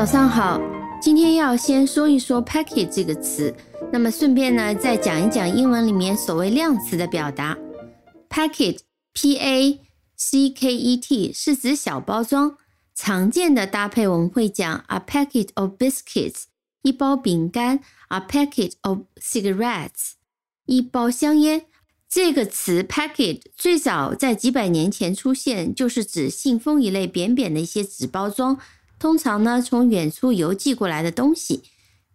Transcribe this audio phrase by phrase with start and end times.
[0.00, 0.58] 早上好，
[0.98, 3.54] 今天要先说一说 packet 这个词，
[3.92, 7.58] 那么顺便呢再讲一讲英文里面所谓量词的表达。
[8.30, 9.78] packet，p a
[10.16, 12.56] c k e t 是指小包装，
[12.94, 16.44] 常见的搭配我们会讲 a packet of biscuits，
[16.80, 20.12] 一包饼干；a packet of cigarettes，
[20.64, 21.66] 一包香烟。
[22.08, 28.58] 这个词 packet 最早在几百年前出现，就是指信封一类扁扁的一些纸包装。
[29.00, 31.62] 通常呢，从远处邮寄过来的东西，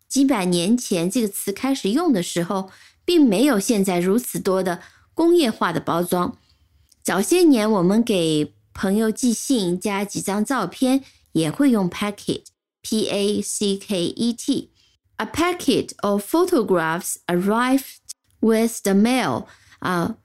[0.07, 2.69] 几百年前这个词开始用的时候，
[3.03, 4.81] 并没有现在如此多的
[5.15, 6.37] 工业化的包装。
[7.03, 14.71] 早些年，我们给朋友寄信加几张照片，也会用 packet，p a c k e t。
[15.17, 17.97] A packet of photographs arrived
[18.41, 19.45] with the mail。
[19.79, 20.17] 啊，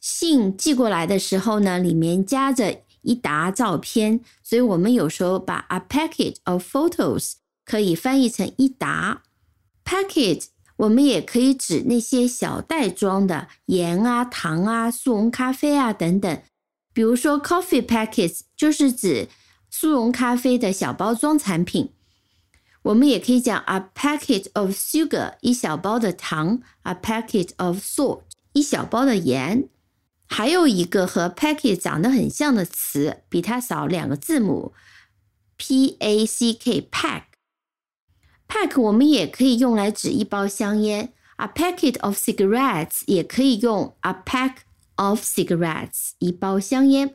[0.00, 2.80] 信寄过来的时候呢，里面夹着。
[3.04, 9.22] 一沓照片，所以我们有时候把 a packet of photos 可以翻译成一沓
[9.84, 10.46] packet。
[10.76, 16.42] 我们也可以指那些小袋装的盐啊、糖啊、速溶咖啡啊等等。
[16.92, 19.28] 比如说 coffee packets 就是指
[19.70, 21.90] 速溶咖啡的小包装产品。
[22.82, 29.68] 我们也可以讲 a packet of sugar 一小包的糖，a packet of salt 一小包的盐。
[30.36, 34.72] 还有一个和 packet 长得很像的词，比它少两个字母
[35.56, 37.22] ，p a c k pack。
[38.48, 44.54] pack 我们也可以用来指一包香烟，a packet of cigarettes 也可以用 a pack
[44.96, 47.14] of cigarettes 一包香烟。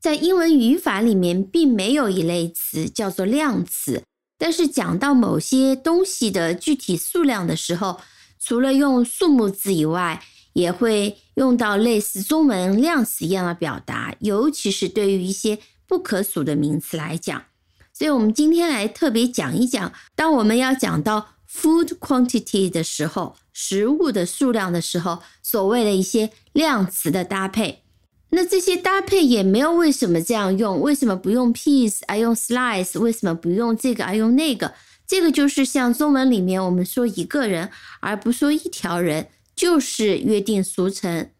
[0.00, 4.02] 在英文语法里面，并没有一类词叫做量词，
[4.38, 8.00] 但是讲到某些东西的具体数量的时候，
[8.40, 10.22] 除了用数目字以外，
[10.54, 17.44] 也会用到类似中文量词一样的表达，尤其是对于一些不可数的名词来讲。
[17.92, 27.82] 所以，我们今天来特别讲一讲，当我们要讲到 food quantity 的时候，食物的数量的时候，所谓的一些量词的搭配。
[28.30, 32.98] 那这些搭配也没有为什么这样用，为什么不用 piece 而用 slice？
[32.98, 34.74] 为什么不用这个而用那个？
[35.06, 37.70] 这个就是像中文里面我们说一个人，
[38.00, 39.28] 而不说一条人。
[39.54, 41.30] 就是约定俗成。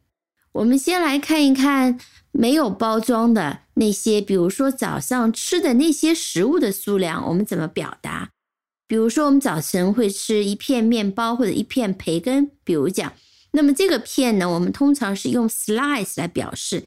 [0.53, 1.99] 我们先来看一看
[2.31, 8.31] 没有包装的那些，比如说早上吃的那些食物的数量，我们怎么表达？
[8.87, 13.13] 比如说，我们早晨会吃一片面包或者一片培根，比如讲，
[13.53, 16.85] 那么这个片呢，我们通常是用 slice 来表示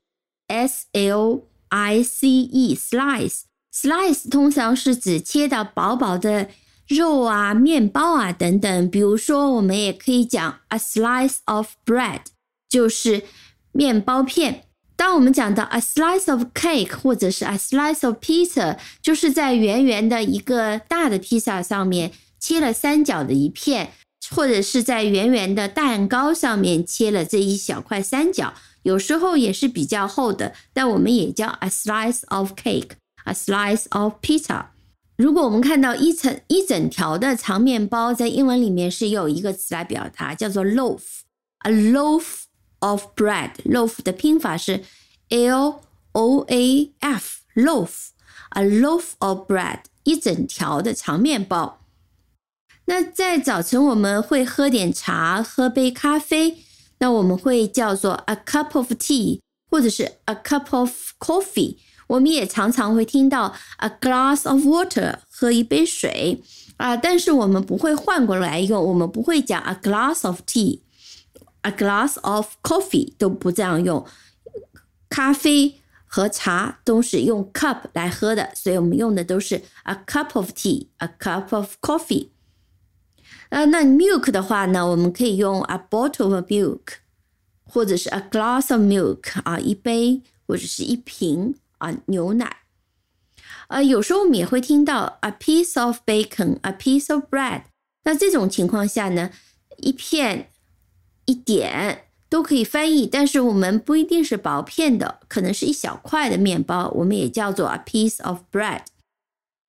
[0.47, 6.49] ，s l i c e，slice，slice 通常是指切到薄薄的。
[6.87, 8.89] 肉啊，面包啊，等等。
[8.89, 12.21] 比如说，我们也可以讲 a slice of bread，
[12.69, 13.23] 就是
[13.71, 14.63] 面包片。
[14.95, 23.91] 当我们讲到 a slice of cake，或者是 a slice of pizza，就是在圆圆的一个大的披萨上面切了三角的一片，
[24.31, 28.53] 或者是在圆圆的蛋糕上面切了这一小块三角。
[28.83, 34.67] 有时候也是比较厚的，但我们也叫 a slice of cake，a slice of pizza。
[35.17, 42.44] 如果我们看到一层一整条的长面包，在英文里面是有一个词来表达，叫做 loaf，a loaf
[42.79, 43.53] of bread。
[43.66, 44.83] loaf 的拼法是
[45.29, 51.81] l o a f，loaf，a loaf of bread，一整条的长面包。
[52.85, 56.59] 那在早晨我们会喝点茶，喝杯咖啡，
[56.99, 59.39] 那我们会叫做 a cup of tea，
[59.72, 61.78] 或者是 a cup of coffee。
[62.07, 66.41] 我们也常常会听到 a glass of water 喝一杯水
[66.78, 74.06] 啊，但是我们不会换过来用，我们不会讲 a glass of tea，a glass of coffee 都不这样用。
[75.09, 82.29] 咖啡和茶都是用 cup 来喝的，所以我们用的都是 a cup of tea，a cup of coffee。
[83.49, 86.99] 呃，那 milk 的话呢，我们可以用 a bottle of milk，
[87.64, 91.55] 或者是 a glass of milk 啊，一杯或者是一瓶。
[91.78, 92.58] 啊，牛奶，
[93.68, 97.64] 呃，有时候我们也会听到 a piece of bacon，a piece of bread。
[98.03, 99.32] 那这种情况下呢，
[99.78, 100.50] 一片、
[101.26, 108.82] 一点都可以翻译，但是我们不一定是薄片的，可能是一小块的面包，我们也叫做 a piece of bread。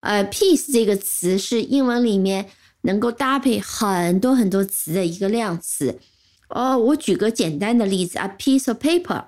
[0.00, 2.48] 呃，piece 这个词是英文里面
[2.82, 6.00] 能够搭配很多很多词的一个量词。
[6.48, 9.24] 哦，我举个简单的例子，a piece of paper，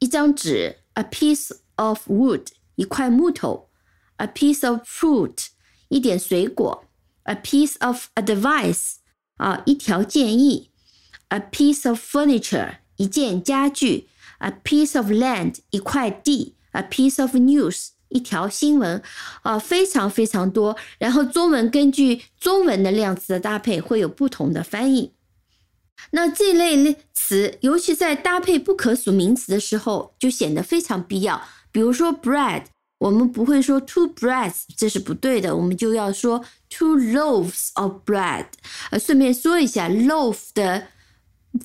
[0.00, 0.80] 一张纸。
[0.95, 3.69] a piece of wood 一块木头，
[4.17, 5.47] a piece of fruit
[5.89, 6.85] 一点水果，
[7.23, 8.95] a piece of advice
[9.37, 10.69] 啊一条建议，
[11.29, 14.07] a piece of furniture 一件家具，
[14.39, 19.01] a piece of land 一块地，a piece of news 一条新闻
[19.41, 20.77] 啊，非常非常多。
[20.97, 25.13] 然后中文根据中文的量词的搭配会有不同的翻译。
[26.10, 31.42] 那这类词，尤其在搭配不可数名词的时候，就显得非常必要。
[31.72, 32.64] 比如说 bread，
[32.98, 38.46] 我们不会说 two breads，这是不对的，我们就要说 two loaves of bread。
[38.90, 40.88] 呃，顺便说一下，loaf 的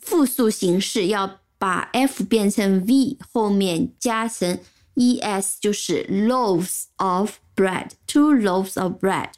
[0.02, 4.60] 复数形式要把 f 变成 v，后面加成
[4.96, 9.30] es，就是 loaves of bread，two loaves of bread。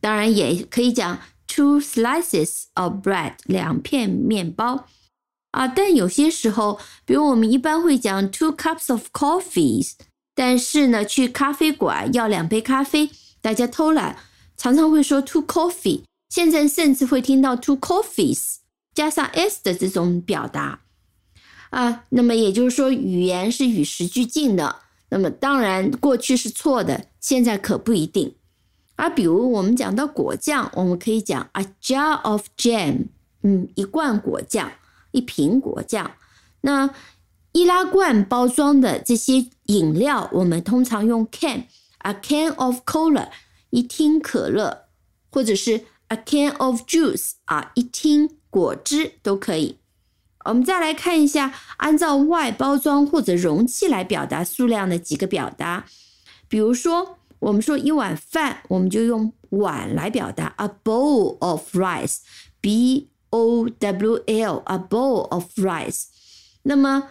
[0.00, 1.18] 当然也可以讲。
[1.52, 4.86] Two slices of bread，两片面包
[5.50, 5.66] 啊。
[5.66, 9.94] 但有些时候，比如我们一般会讲 two cups of coffees，
[10.32, 13.10] 但是呢，去咖啡馆要两杯咖啡，
[13.40, 14.16] 大家偷懒，
[14.56, 16.02] 常常会说 two coffee。
[16.28, 18.58] 现在甚至会听到 two coffees
[18.94, 20.82] 加上 s 的这种表达
[21.70, 22.04] 啊。
[22.10, 24.76] 那么也就是说，语言是与时俱进的。
[25.08, 28.36] 那么当然，过去是错的，现在可不一定。
[29.00, 33.06] 啊，比如我们讲到果酱，我们可以讲 a jar of jam，
[33.42, 34.70] 嗯，一罐果酱，
[35.12, 36.10] 一瓶果酱。
[36.60, 36.90] 那
[37.52, 43.30] 易拉罐包装的这些饮料，我们通常用 can，a can of cola，
[43.70, 44.84] 一听可乐，
[45.30, 49.78] 或者是 a can of juice，啊，一听果汁都可以。
[50.44, 55.86] 我们再来看一下，按照外包装或者容器来表达数量的几个表达，
[56.50, 57.16] 比如说。
[57.40, 66.04] 我们说一碗饭，我们就用碗来表达，a bowl of rice，b o w l，a bowl of rice。
[66.64, 67.08] 那么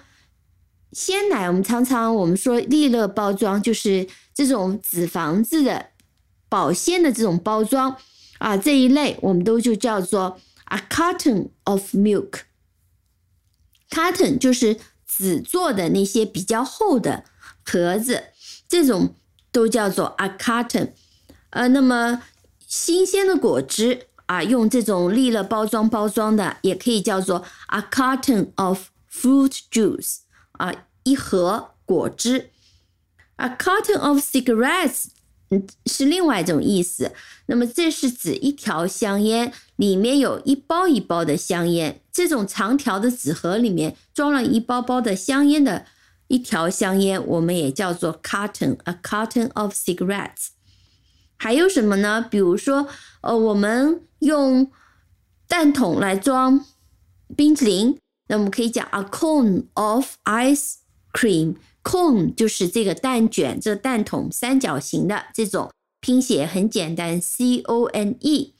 [0.92, 5.88] 鲜奶，我们常常我们说利乐包装，就是这种纸房子的
[6.48, 7.98] 保鲜的这种包装
[8.38, 12.42] 啊，这一类我们都就叫做 a carton of milk。
[13.90, 14.78] carton 就是
[15.08, 17.24] 纸做的那些比较厚的
[17.66, 18.26] 盒子，
[18.68, 19.16] 这种。
[19.52, 20.92] 都叫做 a carton，
[21.50, 22.22] 呃，那么
[22.68, 30.18] 新鲜的果汁啊，用这种利乐包装包装的，也可以叫做 a carton of fruit juice，
[30.52, 30.74] 啊，
[31.04, 32.52] 一盒果汁。
[33.38, 35.06] a carton of cigarettes，
[35.50, 37.12] 嗯，是另外一种意思。
[37.48, 45.86] 那么这是指一条香烟里面有一包一包的香烟，这种长条的纸盒里面装了一包包的香烟的。
[46.30, 50.50] 一条香烟，我们也叫做 carton，a carton of cigarettes。
[51.38, 52.26] 还有什么呢？
[52.30, 52.88] 比如说，
[53.22, 54.72] 呃，我们用
[55.48, 56.64] 蛋筒来装
[57.36, 57.98] 冰淇淋，
[58.28, 60.76] 那我们可以讲 a cone of ice
[61.14, 61.56] cream。
[61.84, 68.54] cone 就是这个蛋卷，这蛋筒三角形的这种拼写很简单，c o n e。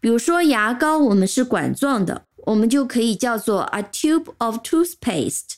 [0.00, 5.56] 比如说牙膏，我们是管状的，我们就可以叫做 a tube of toothpaste。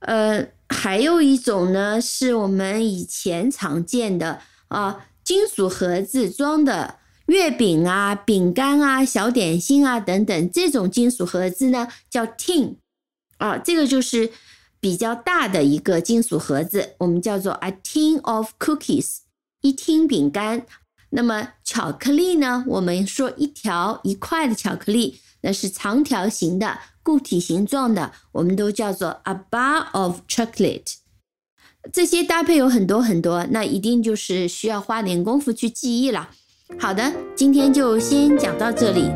[0.00, 12.76] 呃，还有一种呢，是我们以前常见的啊，金属盒子装的月饼啊、饼干啊、小点心啊等等，这种金属盒子呢叫 tin
[13.38, 14.30] 啊，这个就是
[14.78, 19.18] 比较大的一个金属盒子，我们叫做 a tin of cookies，
[19.62, 20.64] 一听饼干。
[21.10, 26.78] 那么巧克力呢，我们说一条一块的巧克力，那是长条形的。
[27.08, 30.96] 固体形状的，我们都叫做 a bar of chocolate。
[31.90, 36.28] 这些搭配有很多很多，那一定就是需要花点功夫去记忆了。
[36.78, 39.10] 好的，今天就先讲到这里，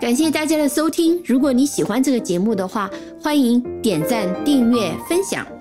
[0.00, 1.22] 感谢大家的收听。
[1.26, 2.90] 如果你喜欢这个节目的话，
[3.20, 5.57] 欢迎点赞、订阅、分享。